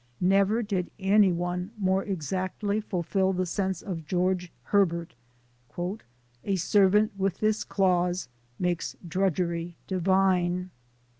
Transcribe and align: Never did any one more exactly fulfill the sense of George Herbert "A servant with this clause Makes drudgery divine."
Never 0.19 0.63
did 0.63 0.89
any 0.99 1.31
one 1.31 1.69
more 1.77 2.03
exactly 2.03 2.81
fulfill 2.81 3.33
the 3.33 3.45
sense 3.45 3.83
of 3.83 4.07
George 4.07 4.51
Herbert 4.63 5.13
"A 6.43 6.55
servant 6.55 7.11
with 7.19 7.37
this 7.37 7.63
clause 7.63 8.27
Makes 8.57 8.95
drudgery 9.07 9.75
divine." 9.85 10.71